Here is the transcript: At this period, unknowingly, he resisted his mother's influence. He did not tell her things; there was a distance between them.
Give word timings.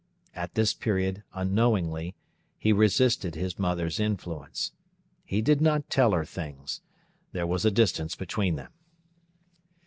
At 0.35 0.55
this 0.55 0.73
period, 0.73 1.21
unknowingly, 1.35 2.15
he 2.57 2.73
resisted 2.73 3.35
his 3.35 3.59
mother's 3.59 3.99
influence. 3.99 4.71
He 5.23 5.43
did 5.43 5.61
not 5.61 5.91
tell 5.91 6.11
her 6.13 6.25
things; 6.25 6.81
there 7.33 7.45
was 7.45 7.65
a 7.65 7.69
distance 7.69 8.15
between 8.15 8.55
them. 8.55 8.71